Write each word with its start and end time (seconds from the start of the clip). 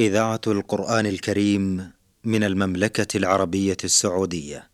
إذاعة 0.00 0.40
القرآن 0.46 1.06
الكريم 1.06 1.90
من 2.24 2.44
المملكة 2.44 3.16
العربية 3.16 3.76
السعودية. 3.84 4.70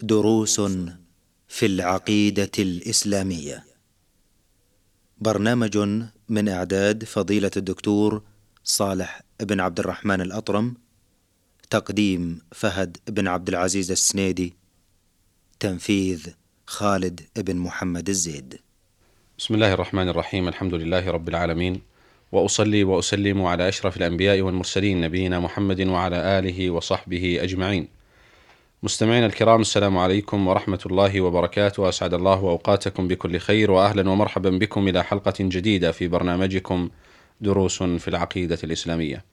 دروس 0.00 0.60
في 1.48 1.66
العقيدة 1.66 2.50
الإسلامية. 2.58 3.64
برنامج 5.18 5.78
من 6.28 6.48
إعداد 6.48 7.04
فضيلة 7.04 7.50
الدكتور 7.56 8.22
صالح 8.64 9.22
بن 9.40 9.60
عبد 9.60 9.80
الرحمن 9.80 10.20
الأطرم. 10.20 10.74
تقديم 11.70 12.40
فهد 12.52 12.96
بن 13.08 13.28
عبد 13.28 13.48
العزيز 13.48 13.90
السنيدي. 13.90 14.54
تنفيذ 15.60 16.28
خالد 16.66 17.20
بن 17.36 17.56
محمد 17.56 18.08
الزيد. 18.08 18.60
بسم 19.38 19.54
الله 19.54 19.72
الرحمن 19.72 20.08
الرحيم 20.08 20.48
الحمد 20.48 20.74
لله 20.74 21.10
رب 21.10 21.28
العالمين 21.28 21.89
وأصلي 22.32 22.84
وأسلم 22.84 23.42
على 23.42 23.68
أشرف 23.68 23.96
الأنبياء 23.96 24.40
والمرسلين 24.40 25.00
نبينا 25.00 25.40
محمد 25.40 25.80
وعلى 25.86 26.38
آله 26.38 26.70
وصحبه 26.70 27.38
أجمعين. 27.42 27.88
مستمعينا 28.82 29.26
الكرام 29.26 29.60
السلام 29.60 29.98
عليكم 29.98 30.48
ورحمة 30.48 30.80
الله 30.86 31.20
وبركاته 31.20 31.88
أسعد 31.88 32.14
الله 32.14 32.38
أوقاتكم 32.38 33.08
بكل 33.08 33.38
خير 33.38 33.70
واهلا 33.70 34.10
ومرحبا 34.10 34.50
بكم 34.50 34.88
إلى 34.88 35.04
حلقة 35.04 35.34
جديدة 35.40 35.92
في 35.92 36.08
برنامجكم 36.08 36.90
دروس 37.40 37.82
في 37.82 38.08
العقيدة 38.08 38.58
الإسلامية. 38.64 39.24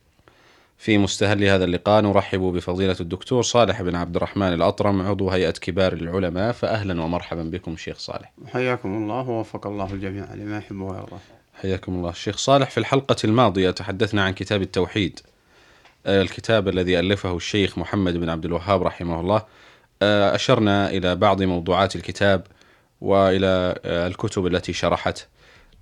في 0.77 0.97
مستهل 0.97 1.43
هذا 1.43 1.63
اللقاء 1.65 2.01
نرحب 2.01 2.39
بفضيلة 2.39 2.95
الدكتور 2.99 3.41
صالح 3.41 3.81
بن 3.81 3.95
عبد 3.95 4.15
الرحمن 4.15 4.53
الأطرم 4.53 5.01
عضو 5.01 5.29
هيئة 5.29 5.51
كبار 5.51 5.93
العلماء 5.93 6.51
فأهلا 6.51 7.01
ومرحبا 7.01 7.43
بكم 7.43 7.77
شيخ 7.77 7.97
صالح 7.97 8.31
حياكم 8.53 8.89
الله 8.89 9.29
ووفق 9.29 9.67
الله 9.67 9.93
الجميع 9.93 10.33
لما 10.33 10.57
يحب 10.57 10.81
ويرضى 10.81 11.17
حياكم 11.61 11.95
الله. 11.95 12.11
شيخ 12.11 12.37
صالح 12.37 12.69
في 12.69 12.77
الحلقة 12.77 13.15
الماضية 13.23 13.71
تحدثنا 13.71 14.23
عن 14.23 14.33
كتاب 14.33 14.61
التوحيد. 14.61 15.19
آه، 16.05 16.21
الكتاب 16.21 16.67
الذي 16.67 16.99
ألفه 16.99 17.35
الشيخ 17.35 17.77
محمد 17.77 18.17
بن 18.17 18.29
عبد 18.29 18.45
الوهاب 18.45 18.83
رحمه 18.83 19.19
الله. 19.19 19.45
آه، 20.01 20.35
أشرنا 20.35 20.89
إلى 20.89 21.15
بعض 21.15 21.43
موضوعات 21.43 21.95
الكتاب 21.95 22.47
وإلى 23.01 23.75
آه، 23.85 24.07
الكتب 24.07 24.47
التي 24.47 24.73
شرحته 24.73 25.21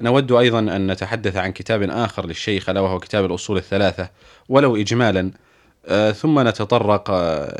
نود 0.01 0.31
أيضا 0.31 0.59
أن 0.59 0.91
نتحدث 0.91 1.35
عن 1.37 1.51
كتاب 1.51 1.83
آخر 1.83 2.25
للشيخ 2.25 2.69
ألا 2.69 2.79
وهو 2.79 2.99
كتاب 2.99 3.25
الأصول 3.25 3.57
الثلاثة 3.57 4.09
ولو 4.49 4.75
إجمالا. 4.75 5.31
ثم 6.15 6.47
نتطرق 6.47 7.11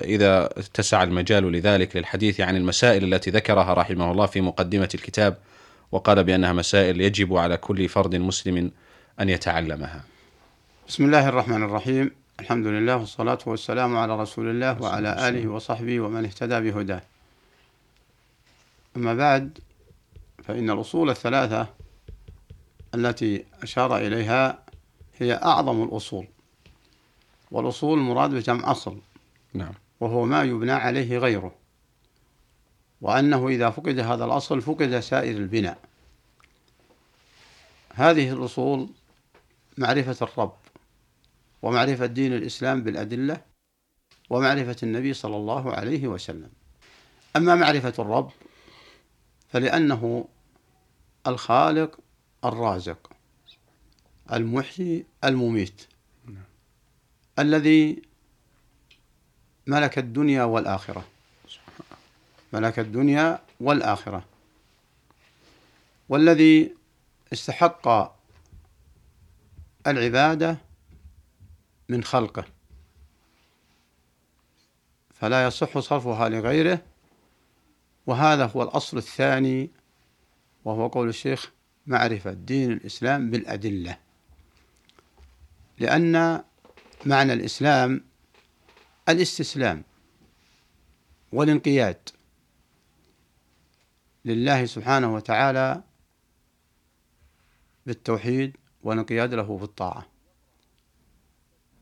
إذا 0.04 0.46
اتسع 0.46 1.04
المجال 1.04 1.52
لذلك 1.52 1.96
للحديث 1.96 2.42
عن 2.42 2.56
المسائل 2.56 3.14
التي 3.14 3.32
ذكرها 3.32 3.74
رحمه 3.74 4.12
الله 4.12 4.26
في 4.26 4.42
مقدمة 4.42 4.90
الكتاب. 4.96 5.38
وقال 5.96 6.24
بأنها 6.24 6.54
مسائل 6.54 7.02
يجب 7.02 7.38
على 7.38 7.58
كل 7.58 7.90
فرد 7.90 8.16
مسلم 8.16 8.72
أن 9.20 9.30
يتعلمها. 9.30 10.04
بسم 10.88 11.06
الله 11.06 11.30
الرحمن 11.30 11.64
الرحيم. 11.64 12.12
الحمد 12.40 12.68
لله 12.68 12.98
والصلاة 12.98 13.38
والسلام 13.46 13.98
على 13.98 14.20
رسول 14.20 14.50
الله 14.50 14.82
وعلى 14.82 15.30
آله 15.30 15.48
وصحبه 15.48 16.00
ومن 16.00 16.26
اهتدى 16.26 16.60
بهداه. 16.60 17.02
أما 18.98 19.14
بعد 19.14 19.60
فإن 20.44 20.70
الأصول 20.70 21.10
الثلاثة 21.10 21.68
التي 22.96 23.46
أشار 23.64 23.98
إليها 23.98 24.60
هي 25.18 25.34
أعظم 25.34 25.84
الأصول 25.84 26.28
والأصول 27.52 28.00
مراد 28.00 28.30
بجمع 28.30 28.72
أصل 28.72 28.98
نعم. 29.54 29.74
وهو 30.00 30.26
ما 30.26 30.44
يبنى 30.44 30.72
عليه 30.72 31.18
غيره. 31.18 31.52
وأنه 33.02 33.48
إذا 33.48 33.70
فقد 33.70 34.00
هذا 34.00 34.26
الأصل 34.26 34.62
فقد 34.62 35.00
سائر 35.00 35.38
البناء. 35.38 35.78
هذه 37.94 38.34
الأصول 38.34 38.90
معرفة 39.78 40.26
الرب 40.26 40.56
ومعرفة 41.62 42.06
دين 42.06 42.34
الإسلام 42.34 42.84
بالأدلة 42.84 43.42
ومعرفة 44.30 44.76
النبي 44.84 45.14
صلى 45.14 45.36
الله 45.36 45.74
عليه 45.74 46.08
وسلم. 46.08 46.50
أما 47.36 47.56
معرفة 47.56 47.94
الرب 48.00 48.32
فلأنه 49.50 50.28
الخالق 51.28 52.00
الرازق 52.46 53.12
المحيي 54.34 55.06
المميت 55.24 55.88
الذي 57.40 58.02
ملك 59.68 59.98
الدنيا 59.98 60.44
والآخرة. 60.44 61.06
ملك 62.56 62.80
الدنيا 62.80 63.40
والآخرة. 63.60 64.26
والذي 66.10 66.76
استحق 67.34 67.88
العبادة 69.88 70.58
من 71.90 72.04
خلقه. 72.04 72.46
فلا 75.14 75.48
يصح 75.48 75.80
صرفها 75.80 76.30
لغيره. 76.30 76.82
وهذا 78.08 78.46
هو 78.46 78.64
الأصل 78.64 78.98
الثاني 78.98 79.70
وهو 80.66 80.88
قول 80.88 81.10
الشيخ 81.10 81.52
معرفة 81.88 82.34
دين 82.34 82.72
الإسلام 82.72 83.32
بالأدلة. 83.32 83.98
لأن 85.80 86.44
معنى 87.06 87.34
الإسلام 87.34 88.04
الاستسلام 89.10 89.84
والانقياد. 91.34 92.10
لله 94.26 94.66
سبحانه 94.66 95.14
وتعالى 95.14 95.84
بالتوحيد 97.86 98.58
والانقياد 98.84 99.34
له 99.34 99.58
بالطاعة 99.58 100.06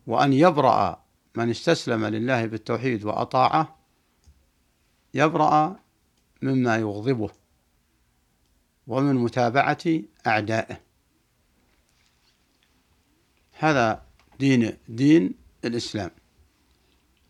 وأن 0.08 0.34
يبرأ 0.34 1.04
من 1.36 1.50
استسلم 1.50 2.06
لله 2.06 2.46
بالتوحيد 2.46 3.06
وأطاعه 3.06 3.80
يبرأ 5.14 5.80
مما 6.42 6.76
يغضبه 6.78 7.30
ومن 8.88 9.16
متابعة 9.16 9.84
أعدائه. 10.28 10.82
هذا 13.60 14.06
دين 14.40 14.78
دين 14.88 15.34
الإسلام. 15.66 16.12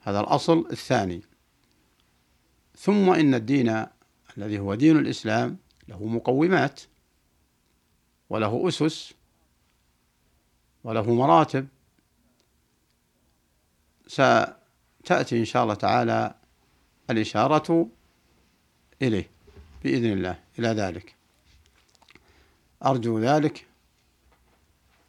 هذا 0.01 0.19
الأصل 0.19 0.67
الثاني. 0.71 1.21
ثم 2.77 3.09
إن 3.09 3.33
الدين 3.33 3.85
الذي 4.37 4.59
هو 4.59 4.75
دين 4.75 4.97
الإسلام 4.97 5.57
له 5.87 6.05
مقومات 6.05 6.81
وله 8.29 8.67
أسس 8.67 9.13
وله 10.83 11.13
مراتب. 11.13 11.67
ستأتي 14.07 15.39
إن 15.39 15.45
شاء 15.45 15.63
الله 15.63 15.73
تعالى 15.73 16.35
الإشارة 17.09 17.87
إليه 19.01 19.29
بإذن 19.83 20.11
الله 20.11 20.39
إلى 20.59 20.67
ذلك. 20.67 21.15
أرجو 22.85 23.19
ذلك 23.19 23.67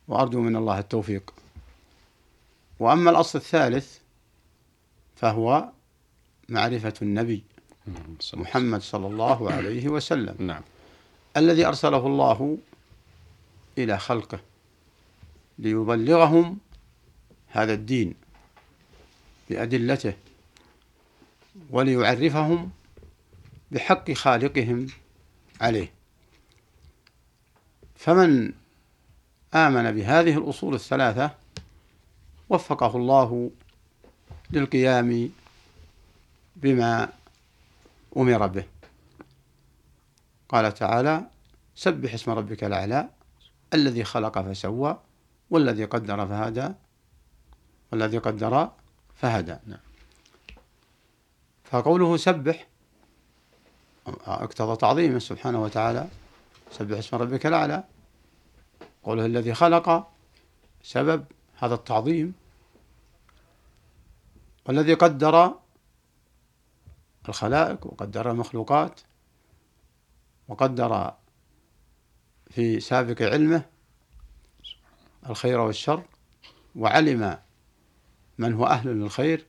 وأرجو 0.09 0.41
من 0.41 0.57
الله 0.57 0.79
التوفيق. 0.79 1.35
وأما 2.81 3.11
الأصل 3.11 3.39
الثالث 3.39 3.99
فهو 5.17 5.73
معرفة 6.49 6.95
النبي. 7.03 7.45
محمد 8.35 8.83
صلى 8.83 9.07
الله 9.07 9.53
عليه 9.53 9.89
وسلم. 9.89 10.37
نعم. 10.39 10.63
الذي 11.37 11.67
أرسله 11.67 12.07
الله 12.07 12.59
إلى 13.79 13.99
خلقه 13.99 14.41
ليبلغهم 15.59 16.59
هذا 17.49 17.75
الدين 17.75 18.15
بأدلته 19.51 20.15
وليعرفهم 21.71 22.71
بحق 23.71 24.13
خالقهم 24.13 24.87
عليه. 25.61 25.93
فمن 27.97 28.53
آمن 29.55 29.91
بهذه 29.91 30.39
الأصول 30.39 30.75
الثلاثة 30.75 31.31
وفقه 32.49 32.97
الله 32.97 33.51
للقيام 34.51 35.31
بما 36.57 37.13
أمر 38.17 38.47
به. 38.47 38.65
قال 40.49 40.75
تعالى 40.75 41.27
سبح 41.75 42.15
اسم 42.15 42.31
ربك 42.31 42.65
الأعلى 42.65 43.09
الذي 43.75 44.05
خلق 44.05 44.39
فسوى 44.39 45.01
والذي 45.51 45.85
قدر 45.85 46.27
فهدى 46.27 46.69
والذي 47.93 48.19
قدر 48.19 48.71
فهدى. 49.15 49.57
نعم. 49.67 49.79
فقوله 51.65 52.17
سبح 52.17 52.67
اقتضى 54.27 54.77
تعظيمه 54.77 55.19
سبحانه 55.19 55.63
وتعالى 55.63 56.09
سبح 56.71 56.99
اسم 56.99 57.17
ربك 57.17 57.47
الأعلى. 57.47 57.85
قوله 59.03 59.27
الذي 59.27 59.55
خلق 59.55 60.09
سبب 60.83 61.25
هذا 61.59 61.75
التعظيم. 61.75 62.35
والذي 64.67 64.95
قدر 64.95 65.55
الخلائق 67.29 67.87
وقدر 67.87 68.31
المخلوقات 68.31 69.01
وقدر 70.49 71.15
في 72.51 72.81
سابق 72.81 73.23
علمه 73.23 73.65
الخير 75.29 75.61
والشر 75.61 76.03
وعلم 76.77 77.39
من 78.39 78.53
هو 78.53 78.67
أهل 78.67 78.89
للخير 78.89 79.47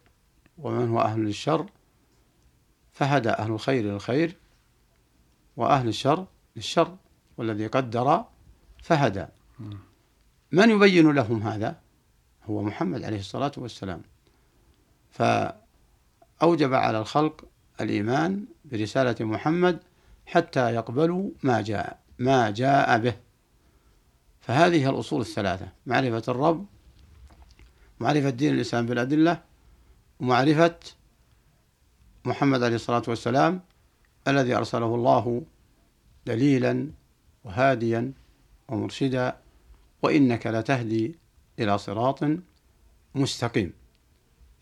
ومن 0.57 0.89
هو 0.89 1.01
أهل 1.01 1.19
للشر 1.19 1.69
فهدى 2.92 3.30
أهل 3.30 3.51
الخير 3.51 3.83
للخير 3.83 4.36
وأهل 5.57 5.88
الشر 5.88 6.25
للشر 6.56 6.98
والذي 7.38 7.68
قدر 7.68 8.25
فهدى. 8.83 9.25
من 10.51 10.69
يبين 10.69 11.12
لهم 11.12 11.44
هذا؟ 11.44 11.80
هو 12.50 12.62
محمد 12.62 13.04
عليه 13.04 13.19
الصلاة 13.19 13.51
والسلام. 13.57 14.01
فأوجب 15.12 16.74
على 16.74 17.00
الخلق 17.00 17.45
الإيمان 17.81 18.45
برسالة 18.66 19.25
محمد 19.25 19.80
حتى 20.25 20.74
يقبلوا 20.74 21.30
ما 21.44 21.62
جاء 21.62 22.00
ما 22.19 22.50
جاء 22.50 22.98
به. 22.98 23.16
فهذه 24.42 24.89
الأصول 24.89 25.22
الثلاثة 25.22 25.68
معرفة 25.86 26.24
الرب 26.27 26.66
معرفة 28.00 28.30
دين 28.30 28.54
الإسلام 28.54 28.86
بالأدلة 28.86 29.42
ومعرفة 30.19 30.75
محمد 32.25 32.63
عليه 32.63 32.75
الصلاة 32.75 33.04
والسلام 33.07 33.62
الذي 34.28 34.56
أرسله 34.56 34.95
الله 34.95 35.42
دليلا 36.25 36.89
وهاديا 37.44 38.13
ومرشدا 38.69 39.38
وإنك 40.01 40.48
لتهدي 40.48 41.16
إلى 41.60 41.78
صراط 41.78 42.19
مستقيم. 43.16 43.74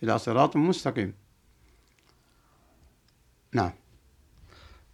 إلى 0.03 0.19
صراط 0.19 0.55
مستقيم. 0.55 1.13
نعم 3.53 3.71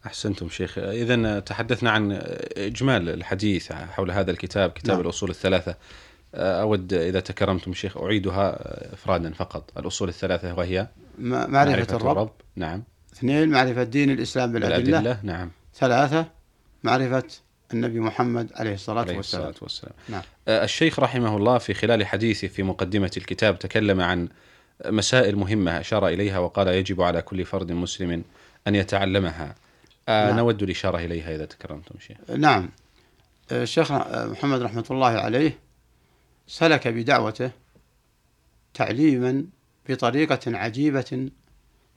أحسنتم 0.06 0.50
شيخ 0.50 0.78
إذا 0.78 1.40
تحدثنا 1.40 1.92
عن 1.92 2.12
إجمال 2.58 3.10
الحديث 3.10 3.72
حول 3.72 4.12
هذا 4.12 4.32
الكتاب 4.32 4.70
كتاب 4.70 4.96
نعم. 4.96 5.02
الأصول 5.02 5.30
الثلاثة 5.30 5.76
أود 6.36 6.94
إذا 6.94 7.20
تكرمتم 7.20 7.74
شيخ 7.74 7.98
أعيدها 7.98 8.58
إفرادا 8.94 9.34
فقط 9.34 9.72
الأصول 9.78 10.10
الثلاثة 10.10 10.54
وهي 10.54 10.88
معرفة, 11.20 11.48
معرفة 11.52 11.96
الرب. 11.96 12.12
الرب 12.12 12.32
نعم 12.56 12.84
اثنين 13.14 13.50
معرفة 13.50 13.84
دين 13.84 14.10
الإسلام 14.10 14.52
بالأدلة, 14.52 15.00
بالأدلة. 15.00 15.20
نعم 15.24 15.52
ثلاثة 15.76 16.26
معرفة 16.84 17.24
النبي 17.74 18.00
محمد 18.00 18.50
عليه 18.56 18.74
الصلاة 18.74 19.02
عليه 19.02 19.18
والسلام, 19.18 19.50
الصلاة 19.50 19.64
والسلام. 19.64 19.94
نعم. 20.10 20.22
الشيخ 20.48 21.00
رحمه 21.00 21.38
الله 21.38 21.58
في 21.58 21.74
خلال 21.74 22.06
حديثه 22.06 22.48
في 22.48 22.64
مقدمة 22.64 23.12
الكتاب 23.18 23.60
تكلم 23.60 24.02
عن 24.02 24.28
مسائل 24.86 25.36
مهمة 25.36 25.80
أشار 25.80 26.08
إليها 26.08 26.40
وقال 26.40 26.68
يجب 26.68 27.02
على 27.02 27.22
كل 27.22 27.46
فرد 27.46 27.72
مسلم 27.72 28.24
أن 28.68 28.76
يتعلمها. 28.76 29.56
نعم. 30.08 30.38
نود 30.38 30.64
الإشارة 30.64 30.98
إليها 30.98 31.36
إذا 31.36 31.46
تكرمتم 31.46 32.00
شيخ. 32.00 32.18
نعم. 32.38 32.70
الشيخ 33.52 33.92
محمد 33.92 34.62
رحمة 34.62 34.86
الله 34.92 35.08
عليه 35.08 35.60
سلك 36.48 36.88
بدعوته 36.88 37.52
تعليما 38.74 39.46
بطريقة 39.90 40.58
عجيبة 40.58 41.30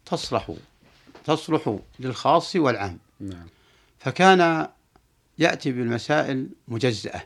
تصلح 0.07 0.53
تصلح 1.25 1.79
للخاص 1.99 2.57
والعام. 2.57 2.99
نعم. 3.21 3.47
فكان 3.99 4.69
يأتي 5.39 5.73
بالمسائل 5.73 6.49
مجزأة 6.69 7.23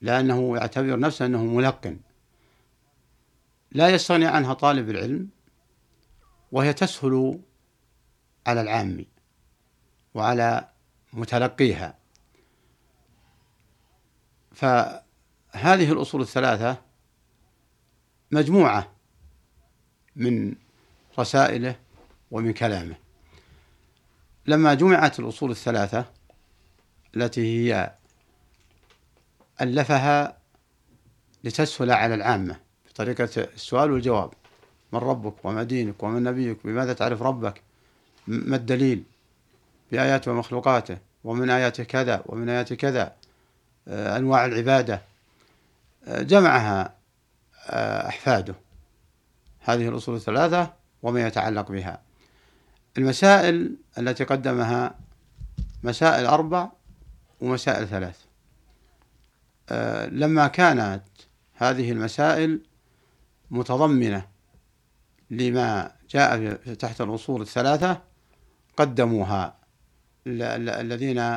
لأنه 0.00 0.56
يعتبر 0.56 0.98
نفسه 0.98 1.26
أنه 1.26 1.44
ملقن. 1.44 1.96
لا 3.72 3.88
يستغني 3.88 4.26
عنها 4.26 4.54
طالب 4.54 4.90
العلم 4.90 5.28
وهي 6.52 6.72
تسهل 6.72 7.40
على 8.46 8.60
العام 8.60 9.04
وعلى 10.14 10.68
متلقيها. 11.12 11.98
فهذه 14.52 15.92
الأصول 15.92 16.20
الثلاثة 16.20 16.76
مجموعة 18.30 18.92
من 20.16 20.54
رسائله 21.18 21.76
ومن 22.30 22.52
كلامه. 22.52 22.96
لما 24.46 24.74
جمعت 24.74 25.20
الأصول 25.20 25.50
الثلاثة 25.50 26.04
التي 27.16 27.40
هي 27.40 27.94
ألفها 29.60 30.38
لتسهل 31.44 31.90
على 31.90 32.14
العامة 32.14 32.60
بطريقة 32.88 33.28
السؤال 33.36 33.90
والجواب. 33.90 34.30
من 34.92 34.98
ربك 34.98 35.44
وما 35.44 35.62
دينك 35.62 36.02
ومن 36.02 36.22
نبيك؟ 36.22 36.66
بماذا 36.66 36.92
تعرف 36.92 37.22
ربك؟ 37.22 37.62
ما 38.26 38.56
الدليل؟ 38.56 39.02
بآياته 39.92 40.30
ومخلوقاته 40.32 40.98
ومن 41.24 41.50
آياته 41.50 41.84
كذا 41.84 42.22
ومن 42.26 42.48
آياته 42.48 42.74
كذا 42.74 43.12
آه، 43.88 44.16
أنواع 44.16 44.44
العبادة. 44.44 45.02
آه، 46.04 46.22
جمعها 46.22 46.94
آه، 47.66 48.08
أحفاده. 48.08 48.54
هذه 49.60 49.88
الأصول 49.88 50.16
الثلاثة 50.16 50.72
وما 51.02 51.26
يتعلق 51.26 51.72
بها. 51.72 52.00
المسائل 52.98 53.76
التي 53.98 54.24
قدمها 54.24 54.94
مسائل 55.82 56.26
أربع 56.26 56.68
ومسائل 57.40 57.88
ثلاث. 57.88 58.16
لما 60.12 60.46
كانت 60.46 61.02
هذه 61.54 61.92
المسائل 61.92 62.60
متضمنة 63.50 64.26
لما 65.30 65.92
جاء 66.10 66.54
تحت 66.54 67.00
الأصول 67.00 67.42
الثلاثة 67.42 68.00
قدموها. 68.80 69.60
الذين 70.26 71.36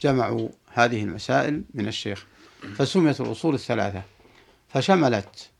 جمعوا 0.00 0.48
هذه 0.72 1.02
المسائل 1.02 1.62
من 1.74 1.88
الشيخ 1.88 2.26
فسميت 2.76 3.20
الأصول 3.20 3.54
الثلاثة. 3.54 4.02
فشملت 4.68 5.50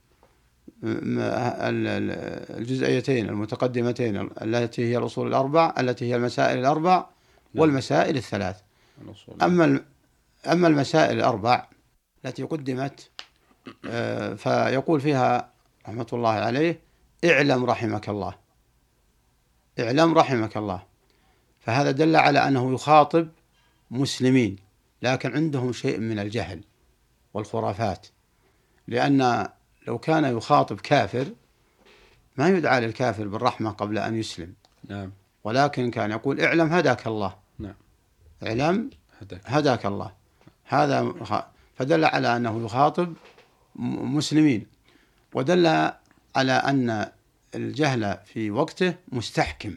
الجزئيتين 2.59 3.29
المتقدمتين 3.29 4.31
التي 4.43 4.93
هي 4.93 4.99
الأصول 4.99 5.29
الأربع 5.29 5.75
التي 5.79 6.05
هي 6.11 6.17
المسائل 6.17 6.59
الأربع 6.59 6.97
نعم. 6.97 7.07
والمسائل 7.55 8.17
الثلاث. 8.17 8.57
أما 9.43 9.81
أما 10.47 10.69
المسائل 10.69 11.17
الأربع 11.17 11.67
التي 12.25 12.43
قدمت 12.43 13.11
آه، 13.87 14.35
فيقول 14.35 15.01
فيها 15.01 15.51
رحمة 15.89 16.07
الله 16.13 16.31
عليه 16.31 16.81
اعلم 17.25 17.65
رحمك 17.65 18.09
الله. 18.09 18.35
اعلم 19.81 20.15
رحمك 20.15 20.57
الله. 20.57 20.94
فهذا 21.67 21.91
دل 21.91 22.17
على 22.17 22.49
أنه 22.49 22.75
يخاطب 22.75 23.29
مسلمين 23.91 24.57
لكن 25.03 25.35
عندهم 25.35 25.73
شيء 25.73 25.99
من 25.99 26.19
الجهل 26.19 26.65
والخرافات. 27.35 28.07
لأن 28.89 29.49
لو 29.87 29.99
كان 29.99 30.37
يخاطب 30.37 30.81
كافر 30.81 31.27
ما 32.37 32.49
يدعى 32.49 32.81
للكافر 32.81 33.29
بالرحمة 33.29 33.71
قبل 33.71 33.99
أن 33.99 34.17
يسلم. 34.17 34.55
نعم. 34.89 35.13
ولكن 35.45 35.91
كان 35.91 36.11
يقول 36.11 36.41
اعلم 36.41 36.73
هداك 36.73 37.07
الله. 37.07 37.37
نعم. 37.59 37.75
اعلم 38.43 38.91
هداك, 39.21 39.41
هداك 39.45 39.87
الله. 39.87 40.13
هذا 40.65 41.15
فدل 41.77 42.05
على 42.05 42.37
أنه 42.37 42.65
يخاطب 42.65 43.15
مسلمين. 43.77 44.67
ودل 45.35 45.67
على 46.37 46.53
أن 46.53 47.11
الجهل 47.55 48.19
في 48.25 48.51
وقته 48.51 48.95
مستحكم. 49.09 49.75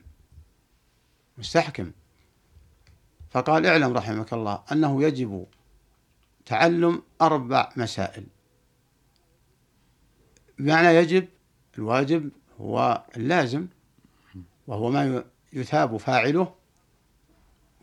مستحكم. 1.37 1.91
فقال 3.29 3.65
اعلم 3.65 3.93
رحمك 3.93 4.33
الله 4.33 4.63
أنه 4.71 5.03
يجب 5.03 5.45
تعلم 6.45 7.03
أربع 7.21 7.69
مسائل. 7.75 8.23
بمعنى 10.59 10.87
يجب 10.87 11.27
الواجب 11.77 12.29
هو 12.61 13.03
اللازم 13.17 13.67
وهو 14.67 14.89
ما 14.89 15.23
يثاب 15.53 15.97
فاعله 15.97 16.53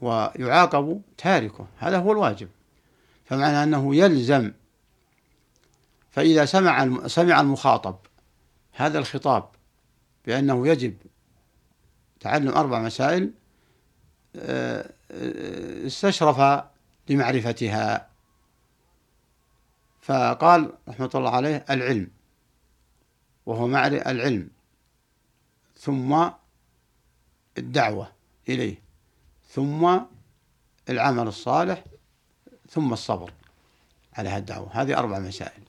ويعاقب 0.01 1.03
تاركه. 1.19 1.67
هذا 1.79 1.99
هو 1.99 2.13
الواجب. 2.13 2.49
فمعنى 3.25 3.63
أنه 3.63 3.97
يلزم. 3.97 4.53
فإذا 6.11 6.45
سمع 6.45 7.07
سمع 7.07 7.41
المخاطب 7.41 7.97
هذا 8.73 8.99
الخطاب 8.99 9.49
بأنه 10.27 10.69
يجب 10.69 10.97
تعلم 12.21 12.49
أربع 12.49 12.83
مسائل 12.83 13.31
استشرف 15.87 16.65
لمعرفتها 17.09 18.09
فقال 20.01 20.73
رحمة 20.89 21.11
الله 21.15 21.31
عليه 21.31 21.65
العلم 21.71 22.11
وهو 23.47 23.67
معرفة 23.67 24.11
العلم. 24.11 24.49
ثم 25.79 26.29
الدعوة 27.59 28.13
إليه. 28.49 28.79
ثم 29.51 29.99
العمل 30.89 31.29
الصالح 31.29 31.85
ثم 32.71 32.93
الصبر 32.93 33.33
على 34.15 34.29
هذه 34.29 34.39
الدعوة 34.39 34.69
هذه 34.73 34.99
أربع 34.99 35.19
مسائل. 35.19 35.63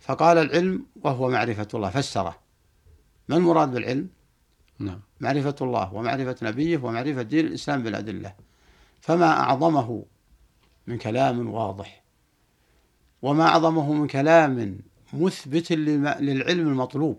فقال 0.00 0.38
العلم 0.38 0.86
وهو 1.02 1.28
معرفة 1.28 1.68
الله 1.74 1.90
فسره. 1.90 2.38
ما 3.28 3.36
المراد 3.36 3.70
بالعلم؟ 3.70 4.08
نعم. 4.80 5.00
معرفة 5.20 5.54
الله 5.60 5.94
ومعرفة 5.94 6.36
نبيه 6.42 6.78
ومعرفة 6.78 7.22
دين 7.22 7.46
الإسلام 7.46 7.82
بالأدلة. 7.82 8.34
فما 9.00 9.30
أعظمه 9.30 10.04
من 10.86 10.98
كلام 10.98 11.50
واضح 11.50 12.02
وما 13.22 13.44
أعظمه 13.44 13.92
من 13.92 14.06
كلام 14.06 14.78
مثبت 15.12 15.72
للعلم 15.72 16.68
المطلوب. 16.68 17.18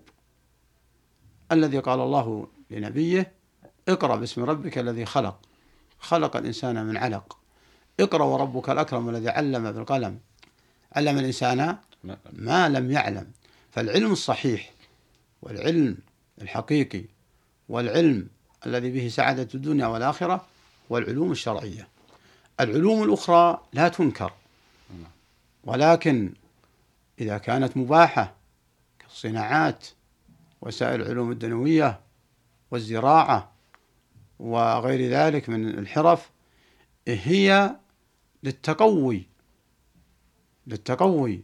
الذي 1.52 1.80
قال 1.80 2.00
الله 2.00 2.48
لنبيه 2.72 3.32
اقرأ 3.88 4.16
باسم 4.16 4.44
ربك 4.44 4.78
الذي 4.78 5.06
خلق. 5.06 5.40
خلق 6.00 6.38
الإنسان 6.38 6.86
من 6.86 6.98
علق. 6.98 7.38
اقرأ 8.00 8.24
وربك 8.24 8.70
الأكرم 8.70 9.10
الذي 9.10 9.30
علم 9.30 9.72
بالقلم. 9.72 10.20
علم 10.96 11.18
الإنسان 11.18 11.78
ما 12.34 12.70
لم 12.70 12.92
يعلم. 12.92 13.32
فالعلم 13.72 14.12
الصحيح 14.12 14.72
والعلم 15.42 15.98
الحقيقي 16.42 17.04
والعلم 17.72 18.28
الذي 18.66 18.92
به 18.92 19.08
سعادة 19.08 19.48
الدنيا 19.56 19.88
والآخرة 19.88 20.46
والعلوم 20.90 21.32
الشرعية. 21.32 21.88
العلوم 22.60 23.04
الأخرى 23.04 23.62
لا 23.74 23.88
تنكر 23.88 24.34
ولكن 25.64 26.34
إذا 27.20 27.38
كانت 27.38 27.78
مباحة 27.78 28.34
كالصناعات 29.00 29.88
وسائل 30.62 31.02
العلوم 31.02 31.32
الدنوية 31.32 32.00
والزراعة 32.72 33.52
وغير 34.40 35.12
ذلك 35.12 35.50
من 35.50 35.80
الحرف 35.80 36.30
هي 37.08 37.76
للتقوي 38.44 39.28
للتقوي 40.68 41.42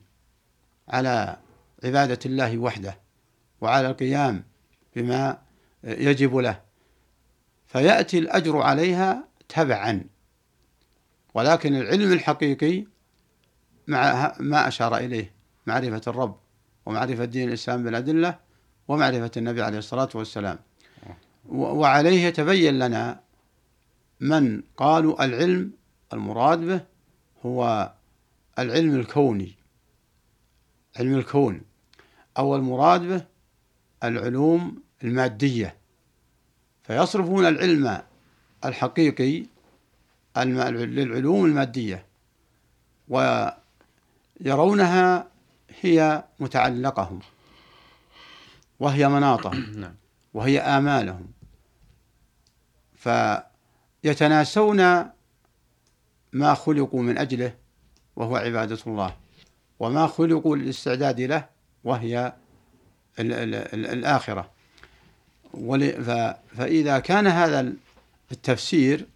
على 0.90 1.38
عبادة 1.84 2.20
الله 2.26 2.58
وحده 2.58 2.98
وعلى 3.62 3.88
القيام 3.88 4.44
بما 4.96 5.47
يجب 5.84 6.36
له. 6.36 6.62
فيأتي 7.68 8.18
الأجر 8.20 8.58
عليها 8.58 9.28
تبعا. 9.50 10.04
ولكن 11.34 11.76
العلم 11.76 12.14
الحقيقي 12.14 12.86
مع 13.88 14.36
ما 14.40 14.68
أشار 14.68 14.98
إليه 14.98 15.34
معرفة 15.68 16.02
الرب 16.08 16.40
ومعرفة 16.86 17.26
دين 17.26 17.48
الإسلام 17.48 17.84
بالأدلة 17.84 18.40
ومعرفة 18.88 19.32
النبي 19.38 19.62
عليه 19.62 19.78
الصلاة 19.78 20.10
والسلام. 20.16 20.60
وعليه 21.50 22.26
يتبين 22.26 22.80
لنا 22.80 23.20
من 24.20 24.62
قالوا 24.78 25.26
العلم 25.26 25.72
المراد 26.14 26.60
به 26.60 26.82
هو 27.46 27.92
العلم 28.60 28.96
الكوني. 28.96 29.56
علم 31.00 31.18
الكون. 31.18 31.62
أو 32.38 32.56
المراد 32.56 33.02
به 33.02 33.26
العلوم 34.04 34.87
المادية 35.04 35.76
فيصرفون 36.84 37.46
العلم 37.46 38.02
الحقيقي 38.66 39.46
للعلوم 40.38 41.46
المادية 41.46 42.06
ويرونها 44.40 45.28
هي 45.82 46.24
متعلقهم 46.40 47.20
وهي 48.80 49.10
مناطهم 49.10 49.66
نعم. 49.82 49.96
وهي 50.34 50.60
آمالهم 50.60 51.28
فيتناسون 54.04 54.78
ما 56.34 56.54
خلقوا 56.54 57.02
من 57.02 57.18
أجله 57.18 57.56
وهو 58.16 58.36
عبادة 58.36 58.80
الله 58.88 59.16
وما 59.80 60.08
خلقوا 60.08 60.56
للاستعداد 60.58 61.22
له 61.22 61.50
وهي 61.84 62.34
الآخرة 63.20 64.57
فإذا 66.58 67.00
كان 67.00 67.28
هذا 67.28 67.74
التفسير 68.32 69.08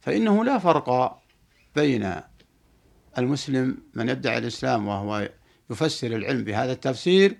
فإنه 0.00 0.44
لا 0.44 0.58
فرق 0.58 1.18
بين 1.76 2.14
المسلم 3.18 3.78
من 3.94 4.08
يدعي 4.08 4.38
الإسلام 4.38 4.88
وهو 4.88 5.28
يفسر 5.70 6.06
العلم 6.06 6.44
بهذا 6.44 6.72
التفسير 6.72 7.36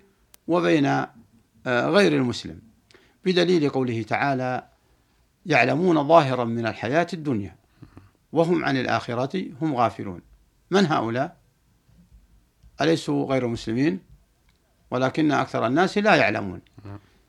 وبين 0.47 0.85
آه، 0.85 1.89
غير 1.89 2.13
المسلم 2.13 2.59
بدليل 3.25 3.69
قوله 3.69 4.03
تعالى 4.03 4.67
يعلمون 5.45 6.07
ظاهرا 6.07 6.43
من 6.43 6.65
الحياة 6.67 7.07
الدنيا 7.13 7.55
وهم 8.31 8.65
عن 8.65 8.77
الآخرة 8.77 9.45
هم 9.61 9.75
غافلون 9.75 10.21
من 10.71 10.85
هؤلاء؟ 10.85 11.37
أليسوا 12.81 13.25
غير 13.25 13.47
مسلمين؟ 13.47 13.99
ولكن 14.91 15.31
أكثر 15.31 15.67
الناس 15.67 15.97
لا 15.97 16.15
يعلمون 16.15 16.61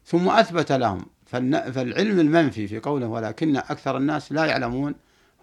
ثم 0.06 0.28
أثبت 0.28 0.72
لهم 0.72 1.06
فالعلم 1.26 2.20
المنفي 2.20 2.68
في 2.68 2.78
قوله 2.78 3.06
ولكن 3.06 3.56
أكثر 3.56 3.96
الناس 3.96 4.32
لا 4.32 4.44
يعلمون 4.44 4.94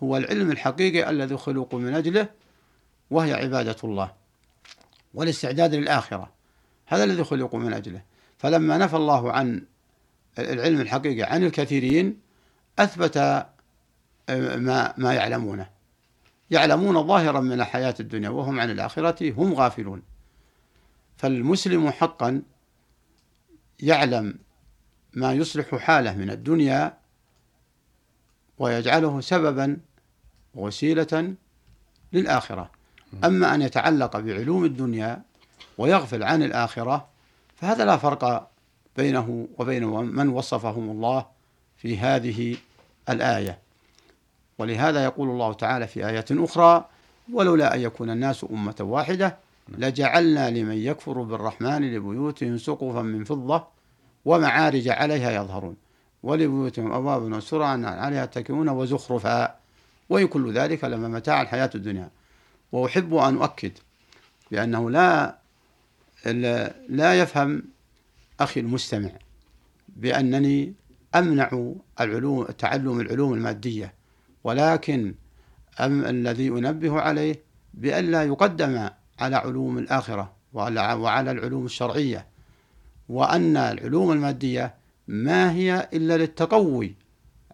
هو 0.04 0.18
العلم 0.18 0.52
الحقيقي 0.52 1.10
الذي 1.10 1.38
خلقوا 1.38 1.80
من 1.80 1.94
أجله 1.96 2.30
وهي 3.12 3.34
عبادة 3.34 3.76
الله 3.84 4.12
والاستعداد 5.14 5.76
للآخرة. 5.76 6.32
هذا 6.86 7.04
الذي 7.04 7.24
خلقوا 7.24 7.60
من 7.60 7.74
أجله. 7.74 8.02
فلما 8.38 8.78
نفى 8.78 8.96
الله 8.96 9.32
عن 9.32 9.66
العلم 10.40 10.82
الحقيقي 10.82 11.24
عن 11.24 11.44
الكثيرين 11.44 12.20
أثبت 12.80 13.18
آه، 13.18 13.48
ما 14.56 14.94
ما 14.98 15.14
يعلمونه. 15.14 15.70
يعلمون 16.52 17.08
ظاهرا 17.08 17.40
من 17.40 17.62
الحياة 17.62 17.96
الدنيا 18.00 18.30
وهم 18.30 18.60
عن 18.60 18.72
الآخرة 18.72 19.34
هم 19.38 19.54
غافلون. 19.54 20.02
فالمسلم 21.18 21.90
حقا 21.92 22.42
يعلم 23.80 24.40
ما 25.14 25.34
يصلح 25.34 25.76
حاله 25.76 26.16
من 26.16 26.30
الدنيا 26.30 26.98
ويجعله 28.60 29.22
سببا 29.22 29.78
وسيلة 30.56 31.34
للآخرة. 32.14 32.72
أما 33.24 33.56
أن 33.56 33.62
يتعلق 33.62 34.18
بعلوم 34.18 34.66
الدنيا 34.66 35.22
ويغفل 35.78 36.24
عن 36.24 36.44
الآخرة 36.44 37.08
فهذا 37.56 37.86
لا 37.86 37.98
فرق 37.98 38.50
بينه 38.98 39.48
وبين 39.58 39.86
من 39.86 40.30
وصفهم 40.30 40.90
الله 40.90 41.26
في 41.78 41.98
هذه 41.98 42.58
الآية. 43.10 43.60
ولهذا 44.58 45.04
يقول 45.04 45.30
الله 45.30 45.54
تعالى 45.54 45.88
في 45.88 46.10
آية 46.10 46.26
أخرى 46.32 46.86
ولولا 47.34 47.76
أن 47.76 47.82
يكون 47.82 48.10
الناس 48.10 48.46
أمة 48.52 48.76
واحدة 48.80 49.38
لجعلنا 49.70 50.50
لمن 50.50 50.78
يكفر 50.78 51.22
بالرحمن 51.22 51.96
لبيوتهم 51.96 52.58
سقفا 52.58 53.02
من 53.02 53.24
فضة 53.24 53.73
ومعارج 54.26 54.88
عليها 54.88 55.32
يظهرون. 55.32 55.76
ولبيوتهم 56.24 56.92
أبواب 56.92 57.22
وسرعا 57.22 57.86
عليها 57.86 58.24
يتكئون 58.24 58.70
وزخرفا. 58.70 59.56
وإن 60.10 60.28
كل 60.28 60.54
ذلك 60.54 60.84
لما 60.84 61.08
متاع 61.08 61.42
الحياة 61.42 61.70
الدنيا. 61.76 62.10
وأحب 62.72 63.14
أن 63.14 63.38
أؤكد 63.38 63.72
بأنه 64.52 64.90
لا 64.90 65.38
لا 66.90 67.20
يفهم 67.20 67.64
أخي 68.40 68.60
المستمع 68.60 69.12
بأنني 69.88 70.74
أمنع 71.16 71.74
العلوم 72.02 72.46
تعلم 72.46 73.00
العلوم 73.00 73.34
المادية. 73.34 73.94
ولكن 74.44 75.16
أم 75.80 76.06
الذي 76.06 76.48
أنبه 76.48 77.02
عليه 77.02 77.42
بألا 77.74 78.24
يقدم 78.24 78.90
على 79.20 79.36
علوم 79.36 79.78
الآخرة 79.78 80.34
وعلى 80.54 81.32
العلوم 81.32 81.66
الشرعية. 81.66 82.33
وأن 83.14 83.58
العلوم 83.58 84.12
المادية 84.12 84.74
ما 85.08 85.52
هي 85.52 85.90
إلا 85.94 86.18
للتقوي 86.18 86.96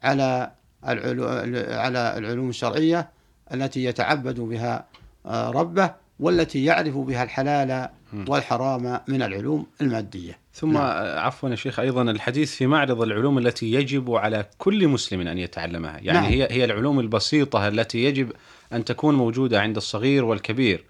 على 0.04 0.52
على 0.84 2.18
العلوم 2.18 2.50
الشرعية 2.50 3.10
التي 3.54 3.84
يتعبد 3.84 4.40
بها 4.40 4.86
آه، 5.26 5.50
ربه 5.50 5.94
والتي 6.20 6.66
يعرف 6.66 6.98
بها 6.98 7.24
الحلال 7.24 7.90
والحرام 8.28 9.00
من 9.08 9.22
العلوم 9.22 9.66
المادية 9.82 10.38
ثم 10.54 10.74
نعم. 10.74 11.18
عفوا 11.18 11.50
يا 11.50 11.56
شيخ 11.56 11.80
أيضا 11.80 12.02
الحديث 12.02 12.56
في 12.56 12.68
معرض 12.68 13.02
العلوم 13.02 13.38
التي 13.38 13.74
يجب 13.74 14.12
على 14.12 14.46
كل 14.58 14.88
مسلم 14.88 15.28
أن 15.28 15.38
يتعلمها 15.38 15.98
يعني 15.98 16.20
نعم. 16.20 16.32
هي 16.32 16.48
هي 16.52 16.66
العلوم 16.66 17.00
البسيطة 17.00 17.68
التي 17.68 18.04
يجب 18.04 18.32
أن 18.74 18.86
تكون 18.86 19.16
موجودة 19.16 19.62
عند 19.62 19.78
الصغير 19.78 20.26
والكبير 20.26 20.86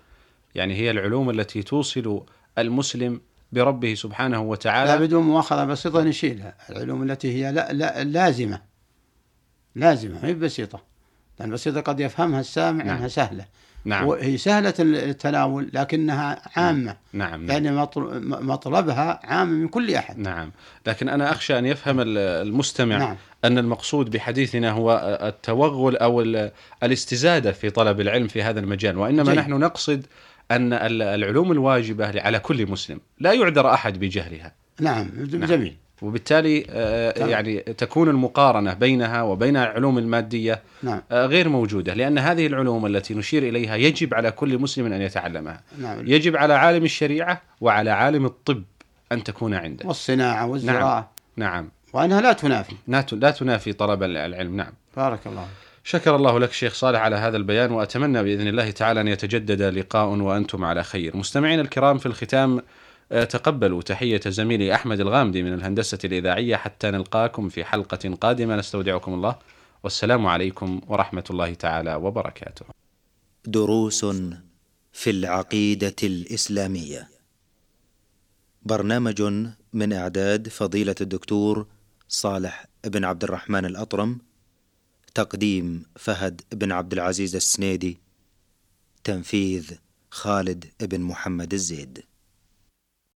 يعني 0.55 0.75
هي 0.75 0.91
العلوم 0.91 1.29
التي 1.29 1.63
توصل 1.63 2.23
المسلم 2.57 3.21
بربه 3.51 3.93
سبحانه 3.93 4.41
وتعالى. 4.41 4.91
لا 4.91 4.97
بدون 4.97 5.23
مؤاخذة 5.23 5.65
بسيطة 5.65 6.03
نشيلها. 6.03 6.55
العلوم 6.69 7.03
التي 7.03 7.35
هي 7.35 7.51
لا 7.51 7.73
لا 7.73 8.03
لازمة. 8.03 8.61
لازمة 9.75 10.19
هي 10.23 10.33
بسيطة. 10.33 10.81
لأن 11.39 11.51
بسيطة 11.51 11.81
قد 11.81 11.99
يفهمها 11.99 12.39
السامع 12.39 12.83
نعم. 12.83 12.95
أنها 12.95 13.07
سهلة. 13.07 13.45
نعم. 13.85 14.07
وهي 14.07 14.37
سهلة 14.37 14.73
التناول 14.79 15.69
لكنها 15.73 16.41
عامة. 16.55 16.95
نعم, 17.13 17.45
نعم. 17.45 17.51
يعني 17.51 17.87
مطلبها 18.21 19.19
عام 19.23 19.47
من 19.47 19.67
كل 19.67 19.95
أحد. 19.95 20.19
نعم. 20.19 20.51
لكن 20.87 21.09
أنا 21.09 21.31
أخشى 21.31 21.59
أن 21.59 21.65
يفهم 21.65 21.95
المستمع 21.99 22.97
نعم. 22.97 23.15
أن 23.45 23.57
المقصود 23.57 24.09
بحديثنا 24.09 24.71
هو 24.71 25.19
التوغل 25.21 25.97
أو 25.97 26.21
الاستزادة 26.83 27.51
في 27.51 27.69
طلب 27.69 28.01
العلم 28.01 28.27
في 28.27 28.43
هذا 28.43 28.59
المجال. 28.59 28.97
وإنما 28.97 29.33
جي. 29.33 29.39
نحن 29.39 29.51
نقصد 29.51 30.05
أن 30.51 30.73
العلوم 31.01 31.51
الواجبة 31.51 32.21
على 32.21 32.39
كل 32.39 32.67
مسلم. 32.71 32.99
لا 33.19 33.33
يعذر 33.33 33.73
أحد 33.73 33.99
بجهلها. 33.99 34.53
نعم, 34.79 35.09
نعم. 35.31 35.45
جميل. 35.45 35.75
وبالتالي 36.01 36.65
آه، 36.69 37.25
يعني 37.27 37.59
تكون 37.59 38.09
المقارنة 38.09 38.73
بينها 38.73 39.21
وبين 39.21 39.57
العلوم 39.57 39.97
المادية 39.97 40.61
نعم. 40.83 41.01
آه، 41.11 41.25
غير 41.25 41.49
موجودة 41.49 41.93
لأن 41.93 42.17
هذه 42.17 42.47
العلوم 42.47 42.85
التي 42.85 43.13
نشير 43.13 43.43
إليها 43.43 43.75
يجب 43.75 44.13
على 44.13 44.31
كل 44.31 44.57
مسلم 44.57 44.93
أن 44.93 45.01
يتعلمها. 45.01 45.61
نعم. 45.81 46.07
يجب 46.07 46.35
على 46.37 46.53
عالم 46.53 46.83
الشريعة 46.83 47.41
وعلى 47.61 47.89
عالم 47.89 48.25
الطب 48.25 48.63
أن 49.11 49.23
تكون 49.23 49.53
عنده. 49.53 49.87
والصناعة 49.87 50.47
والزراعة. 50.47 51.11
نعم. 51.35 51.69
وأنها 51.93 52.21
لا 52.21 52.33
تنافي. 52.33 52.75
لا 52.87 53.01
ت- 53.01 53.13
لا 53.13 53.31
تنافي 53.31 53.73
طلب 53.73 54.03
العلم. 54.03 54.55
نعم. 54.57 54.71
بارك 54.97 55.19
الله 55.27 55.47
شكر 55.83 56.15
الله 56.15 56.39
لك 56.39 56.51
شيخ 56.51 56.73
صالح 56.73 56.99
على 56.99 57.15
هذا 57.15 57.37
البيان 57.37 57.71
وأتمنى 57.71 58.23
بإذن 58.23 58.47
الله 58.47 58.71
تعالى 58.71 59.01
أن 59.01 59.07
يتجدد 59.07 59.61
لقاء 59.61 60.07
وأنتم 60.07 60.65
على 60.65 60.83
خير. 60.83 61.17
مستمعينا 61.17 61.61
الكرام 61.61 61.97
في 61.97 62.05
الختام 62.05 62.61
آه، 63.11 63.23
تقبلوا 63.23 63.81
تحية 63.81 64.21
زميلي 64.27 64.75
أحمد 64.75 64.99
الغامدي 64.99 65.43
من 65.43 65.53
الهندسة 65.53 65.99
الإذاعية 66.03 66.55
حتى 66.55 66.91
نلقاكم 66.91 67.49
في 67.49 67.63
حلقة 67.63 68.15
قادمة 68.21 68.55
نستودعكم 68.55 69.13
الله 69.13 69.35
والسلام 69.83 70.27
عليكم 70.27 70.81
ورحمة 70.87 71.23
الله 71.29 71.53
تعالى 71.53 71.95
وبركاته. 71.95 72.65
دروس 73.45 74.05
في 74.93 75.09
العقيدة 75.09 75.95
الإسلامية 76.03 77.07
برنامج 78.63 79.21
من 79.73 79.93
إعداد 79.93 80.47
فضيلة 80.47 80.95
الدكتور 81.01 81.67
صالح 82.07 82.65
بن 82.85 83.05
عبد 83.05 83.23
الرحمن 83.23 83.65
الأطرم 83.65 84.17
تقديم 85.19 85.85
فهد 85.95 86.41
بن 86.51 86.71
عبد 86.71 86.93
العزيز 86.93 87.35
السنيدي 87.35 87.97
تنفيذ 89.03 89.71
خالد 90.11 90.65
بن 90.81 91.01
محمد 91.01 91.53
الزيد. 91.53 92.03